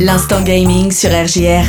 [0.00, 1.64] L'instant gaming sur RGR.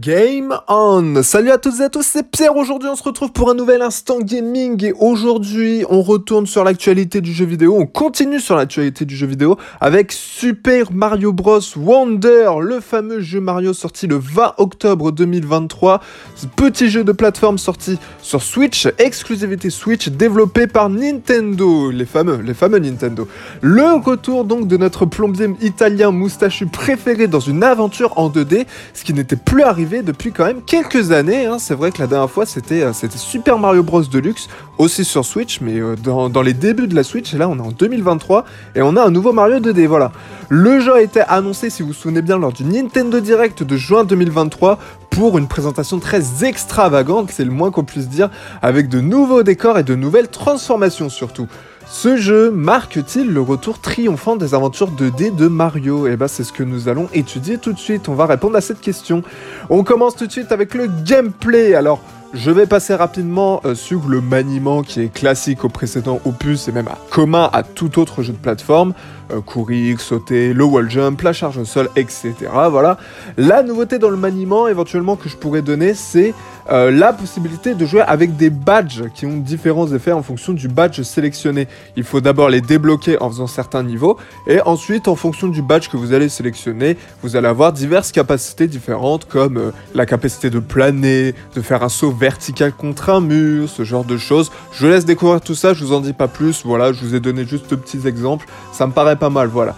[0.00, 2.54] Game on Salut à toutes et à tous, c'est Pierre.
[2.56, 7.22] Aujourd'hui, on se retrouve pour un nouvel instant gaming et aujourd'hui, on retourne sur l'actualité
[7.22, 7.74] du jeu vidéo.
[7.78, 13.40] On continue sur l'actualité du jeu vidéo avec Super Mario Bros Wonder, le fameux jeu
[13.40, 16.02] Mario sorti le 20 octobre 2023.
[16.34, 22.42] Ce petit jeu de plateforme sorti sur Switch, exclusivité Switch, développé par Nintendo, les fameux,
[22.42, 23.26] les fameux Nintendo.
[23.62, 29.02] Le retour donc de notre plombier italien moustachu préféré dans une aventure en 2D, ce
[29.02, 31.46] qui n'était plus arrivé depuis quand même quelques années.
[31.46, 31.58] Hein.
[31.58, 34.02] C'est vrai que la dernière fois, c'était euh, c'était Super Mario Bros.
[34.02, 37.34] Deluxe, aussi sur Switch, mais euh, dans, dans, les débuts de la Switch.
[37.34, 39.86] Et là, on est en 2023 et on a un nouveau Mario 2D.
[39.86, 40.12] Voilà.
[40.48, 43.76] Le jeu a été annoncé, si vous vous souvenez bien, lors du Nintendo Direct de
[43.76, 44.78] juin 2023
[45.10, 48.28] pour une présentation très extravagante, c'est le moins qu'on puisse dire,
[48.60, 51.48] avec de nouveaux décors et de nouvelles transformations surtout.
[51.88, 56.08] Ce jeu marque-t-il le retour triomphant des aventures 2D de Mario?
[56.08, 58.60] Eh ben c'est ce que nous allons étudier tout de suite, on va répondre à
[58.60, 59.22] cette question.
[59.70, 61.74] On commence tout de suite avec le gameplay.
[61.74, 62.00] Alors,
[62.36, 66.72] je vais passer rapidement euh, sur le maniement qui est classique au précédent opus et
[66.72, 68.92] même commun à tout autre jeu de plateforme.
[69.32, 72.34] Euh, courir, sauter, le wall jump, la charge au sol, etc.
[72.70, 72.96] Voilà.
[73.36, 76.32] La nouveauté dans le maniement éventuellement que je pourrais donner, c'est
[76.70, 80.68] euh, la possibilité de jouer avec des badges qui ont différents effets en fonction du
[80.68, 81.66] badge sélectionné.
[81.96, 85.88] Il faut d'abord les débloquer en faisant certains niveaux et ensuite en fonction du badge
[85.88, 91.34] que vous allez sélectionner, vous allez avoir diverses capacités différentes comme la capacité de planer,
[91.56, 94.50] de faire un saut vertical contre un mur, ce genre de choses.
[94.72, 96.62] Je laisse découvrir tout ça, je vous en dis pas plus.
[96.64, 98.48] Voilà, je vous ai donné juste de petits exemples.
[98.72, 99.76] Ça me paraît pas mal, voilà.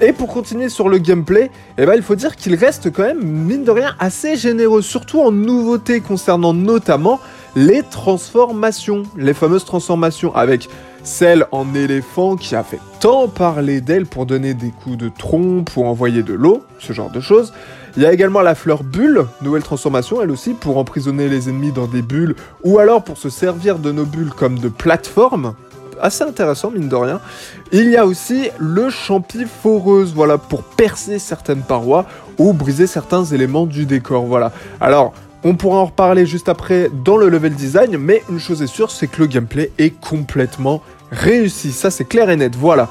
[0.00, 3.22] Et pour continuer sur le gameplay, eh ben, il faut dire qu'il reste quand même,
[3.22, 7.20] mine de rien, assez généreux, surtout en nouveautés concernant notamment
[7.54, 10.70] les transformations, les fameuses transformations avec
[11.02, 15.76] celle en éléphant qui a fait tant parler d'elle pour donner des coups de trompe
[15.76, 17.52] ou envoyer de l'eau, ce genre de choses.
[17.96, 21.72] Il y a également la fleur bulle, nouvelle transformation elle aussi, pour emprisonner les ennemis
[21.72, 25.54] dans des bulles ou alors pour se servir de nos bulles comme de plateforme,
[26.00, 27.20] assez intéressant, mine de rien.
[27.72, 32.06] Il y a aussi le champi foreuse, voilà, pour percer certaines parois
[32.38, 34.52] ou briser certains éléments du décor, voilà.
[34.80, 35.12] Alors,
[35.44, 38.90] on pourra en reparler juste après dans le level design, mais une chose est sûre,
[38.90, 41.72] c'est que le gameplay est complètement réussi.
[41.72, 42.88] Ça, c'est clair et net, voilà.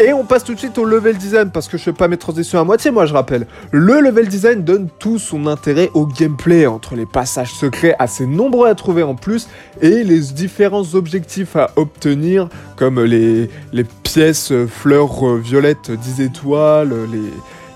[0.00, 2.16] Et on passe tout de suite au level design parce que je fais pas mes
[2.16, 3.46] transitions à moitié, moi je rappelle.
[3.72, 8.68] Le level design donne tout son intérêt au gameplay, entre les passages secrets assez nombreux
[8.68, 9.48] à trouver en plus
[9.82, 17.30] et les différents objectifs à obtenir, comme les, les pièces fleurs violettes 10 étoiles, les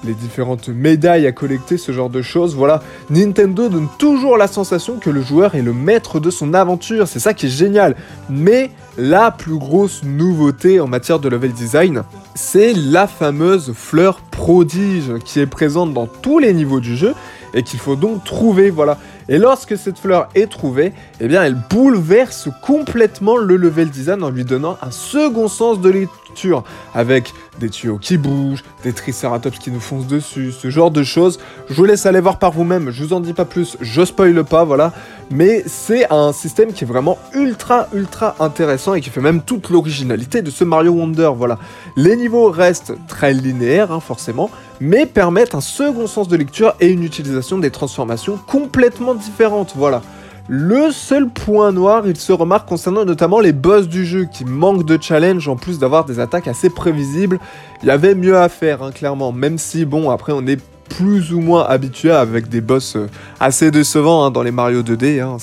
[0.06, 2.54] les différentes médailles à collecter, ce genre de choses.
[2.54, 7.08] Voilà, Nintendo donne toujours la sensation que le joueur est le maître de son aventure,
[7.08, 7.96] c'est ça qui est génial.
[8.30, 12.02] Mais la plus grosse nouveauté en matière de level design,
[12.34, 17.14] c'est la fameuse fleur prodige qui est présente dans tous les niveaux du jeu
[17.54, 18.98] et qu'il faut donc trouver, voilà.
[19.28, 24.30] Et lorsque cette fleur est trouvée, eh bien elle bouleverse complètement le level design en
[24.30, 26.62] lui donnant un second sens de lecture,
[26.94, 31.40] avec des tuyaux qui bougent, des triceratops qui nous foncent dessus, ce genre de choses.
[31.68, 34.44] Je vous laisse aller voir par vous-même, je vous en dis pas plus, je spoile
[34.44, 34.92] pas, voilà.
[35.30, 39.70] Mais c'est un système qui est vraiment ultra ultra intéressant et qui fait même toute
[39.70, 41.58] l'originalité de ce Mario Wonder, voilà.
[41.96, 44.50] Les niveaux restent très linéaires, hein, forcément,
[44.80, 50.02] mais permettent un second sens de lecture et une utilisation des transformations complètement différentes, voilà.
[50.48, 54.86] Le seul point noir, il se remarque concernant notamment les boss du jeu qui manquent
[54.86, 57.40] de challenge en plus d'avoir des attaques assez prévisibles.
[57.82, 61.32] Il y avait mieux à faire, hein, clairement, même si, bon, après on est plus
[61.32, 63.08] ou moins habitué avec des boss euh,
[63.40, 65.20] assez décevants hein, dans les Mario 2D.
[65.20, 65.38] Hein.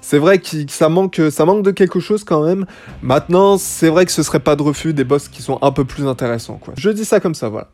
[0.00, 2.66] C'est vrai que ça manque, de quelque chose quand même.
[3.02, 5.84] Maintenant, c'est vrai que ce serait pas de refus des boss qui sont un peu
[5.84, 6.58] plus intéressants.
[6.60, 6.74] Quoi.
[6.76, 7.68] Je dis ça comme ça, voilà.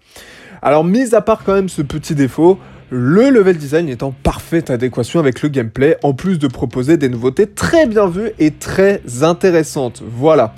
[0.62, 2.58] Alors, mis à part quand même ce petit défaut,
[2.90, 7.08] le level design est en parfaite adéquation avec le gameplay, en plus de proposer des
[7.08, 10.02] nouveautés très bien vues et très intéressantes.
[10.04, 10.54] Voilà.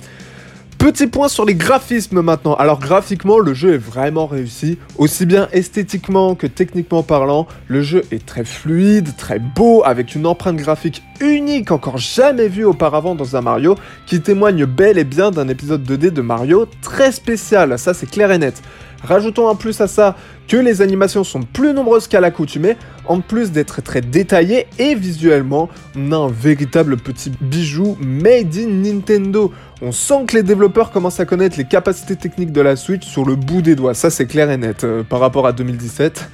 [0.79, 2.55] Petit point sur les graphismes maintenant.
[2.55, 4.77] Alors graphiquement, le jeu est vraiment réussi.
[4.97, 10.25] Aussi bien esthétiquement que techniquement parlant, le jeu est très fluide, très beau, avec une
[10.25, 13.75] empreinte graphique unique, encore jamais vue auparavant dans un Mario,
[14.07, 17.79] qui témoigne bel et bien d'un épisode 2D de Mario très spécial.
[17.79, 18.61] Ça c'est clair et net.
[19.03, 20.15] Rajoutons en plus à ça
[20.47, 25.69] que les animations sont plus nombreuses qu'à l'accoutumée, en plus d'être très détaillées et visuellement,
[25.97, 29.51] on a un véritable petit bijou made in Nintendo.
[29.81, 33.25] On sent que les développeurs commencent à connaître les capacités techniques de la Switch sur
[33.25, 36.29] le bout des doigts, ça c'est clair et net euh, par rapport à 2017.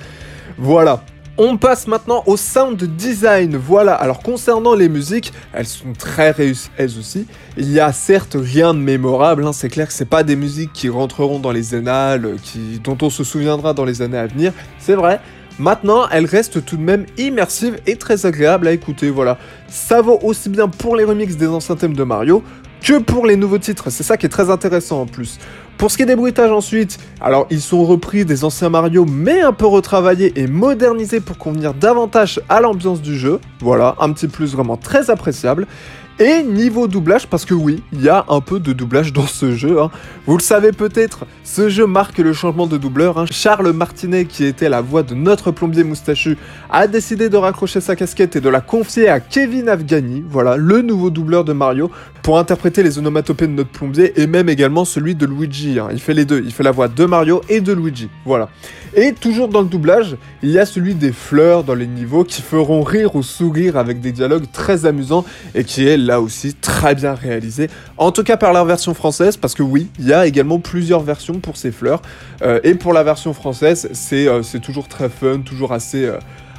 [0.57, 1.03] Voilà,
[1.41, 3.55] On passe maintenant au sound design.
[3.55, 7.27] Voilà, alors concernant les musiques, elles sont très réussies elles aussi.
[7.55, 10.73] Il y a certes rien de mémorable, hein, c'est clair que c'est pas des musiques
[10.73, 14.51] qui rentreront dans les annales, qui, dont on se souviendra dans les années à venir,
[14.79, 15.21] c'est vrai.
[15.59, 19.37] Maintenant, elles restent tout de même immersives et très agréables à écouter, voilà.
[19.69, 22.43] Ça vaut aussi bien pour les remixes des anciens thèmes de Mario
[22.81, 25.39] que pour les nouveaux titres, c'est ça qui est très intéressant en plus.
[25.79, 29.39] Pour ce qui est des bruitages ensuite, alors ils sont repris des anciens Mario mais
[29.39, 33.39] un peu retravaillés et modernisés pour convenir davantage à l'ambiance du jeu.
[33.61, 35.67] Voilà, un petit plus vraiment très appréciable.
[36.21, 39.55] Et niveau doublage, parce que oui, il y a un peu de doublage dans ce
[39.55, 39.81] jeu.
[39.81, 39.89] Hein.
[40.25, 43.17] Vous le savez peut-être, ce jeu marque le changement de doubleur.
[43.17, 43.25] Hein.
[43.31, 46.37] Charles Martinet, qui était la voix de notre plombier moustachu,
[46.69, 50.81] a décidé de raccrocher sa casquette et de la confier à Kevin Afghani, voilà, le
[50.81, 51.89] nouveau doubleur de Mario,
[52.21, 55.79] pour interpréter les onomatopées de notre plombier et même également celui de Luigi.
[55.79, 55.87] Hein.
[55.93, 58.09] Il fait les deux, il fait la voix de Mario et de Luigi.
[58.25, 58.49] Voilà.
[58.93, 62.41] Et toujours dans le doublage, il y a celui des fleurs dans les niveaux qui
[62.41, 65.23] feront rire ou sourire avec des dialogues très amusants
[65.55, 67.69] et qui est là aussi très bien réalisé.
[67.97, 71.01] En tout cas par la version française, parce que oui, il y a également plusieurs
[71.01, 72.01] versions pour ces fleurs.
[72.41, 76.05] Euh, et pour la version française, c'est euh, toujours très fun, toujours assez...
[76.05, 76.17] Euh,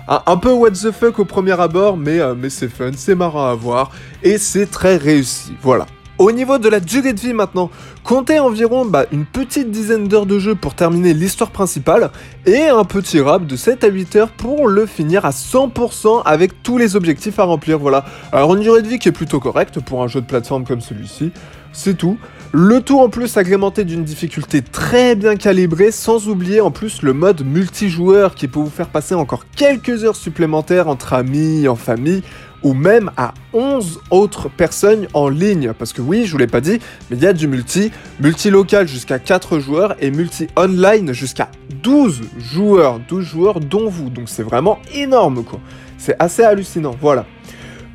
[0.09, 3.55] un, peu what the fuck au premier abord, mais, mais c'est fun, c'est marrant à
[3.55, 3.93] voir,
[4.25, 5.53] et c'est très réussi.
[5.63, 5.87] Voilà.
[6.21, 7.71] Au niveau de la durée de vie maintenant,
[8.05, 12.11] comptez environ bah, une petite dizaine d'heures de jeu pour terminer l'histoire principale
[12.45, 16.63] et un petit rap de 7 à 8 heures pour le finir à 100% avec
[16.63, 17.79] tous les objectifs à remplir.
[17.79, 18.05] Voilà.
[18.33, 20.83] Alors une durée de vie qui est plutôt correcte pour un jeu de plateforme comme
[20.83, 21.33] celui-ci.
[21.73, 22.19] C'est tout.
[22.53, 27.15] Le tout en plus agrémenté d'une difficulté très bien calibrée, sans oublier en plus le
[27.15, 32.23] mode multijoueur qui peut vous faire passer encore quelques heures supplémentaires entre amis, en famille,
[32.63, 35.73] ou même à 11 autres personnes en ligne.
[35.79, 36.79] Parce que oui, je vous l'ai pas dit,
[37.11, 37.91] mais il y a du multi,
[38.21, 41.51] multi-local jusqu'à 4 joueurs et multi-online jusqu'à
[41.83, 44.11] 12 joueurs, 12 joueurs dont vous.
[44.11, 45.61] Donc c'est vraiment énorme quoi.
[45.99, 47.27] C'est assez hallucinant, voilà.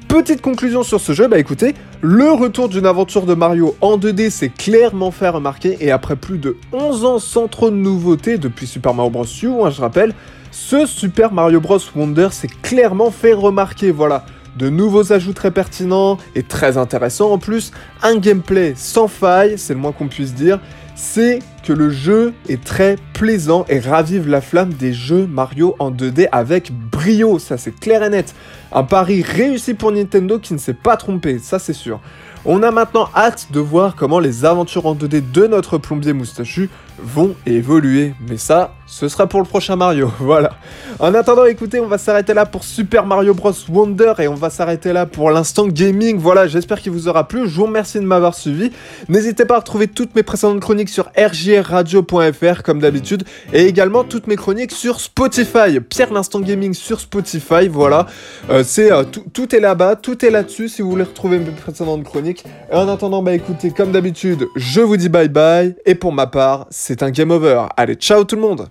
[0.07, 4.29] Petite conclusion sur ce jeu, bah écoutez, le retour d'une aventure de Mario en 2D
[4.29, 8.67] s'est clairement fait remarquer et après plus de 11 ans sans trop de nouveautés depuis
[8.67, 9.25] Super Mario Bros.
[9.25, 10.13] U, hein, je rappelle,
[10.51, 11.79] ce Super Mario Bros.
[11.95, 17.37] Wonder s'est clairement fait remarquer, voilà de nouveaux ajouts très pertinents et très intéressants en
[17.37, 17.71] plus,
[18.03, 20.59] un gameplay sans faille, c'est le moins qu'on puisse dire,
[20.95, 25.91] c'est que le jeu est très plaisant et ravive la flamme des jeux Mario en
[25.91, 28.33] 2D avec brio, ça c'est clair et net.
[28.71, 31.99] Un pari réussi pour Nintendo qui ne s'est pas trompé, ça c'est sûr.
[32.45, 36.69] On a maintenant hâte de voir comment les aventures en 2D de notre plombier moustachu
[36.99, 38.13] vont évoluer.
[38.29, 40.54] Mais ça, ce sera pour le prochain Mario, voilà.
[40.97, 44.49] En attendant, écoutez, on va s'arrêter là pour Super Mario Bros Wonder et on va
[44.49, 46.17] s'arrêter là pour l'instant gaming.
[46.17, 47.49] Voilà, j'espère qu'il vous aura plu.
[47.49, 48.71] Je vous remercie de m'avoir suivi.
[49.09, 54.27] N'hésitez pas à retrouver toutes mes précédentes chroniques sur rjrradio.fr comme d'habitude et également toutes
[54.27, 55.81] mes chroniques sur Spotify.
[55.81, 58.07] Pierre l'instant gaming sur Spotify, voilà.
[58.49, 62.05] Euh, c'est euh, tout est là-bas, tout est là-dessus si vous voulez retrouver mes précédentes
[62.05, 62.45] chroniques.
[62.71, 66.67] En attendant, bah écoutez, comme d'habitude, je vous dis bye bye et pour ma part,
[66.69, 67.65] c'est un game over.
[67.75, 68.63] Allez, ciao tout le monde